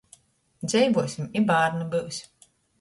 [0.71, 2.23] Dzeivuosim, i bārni byus.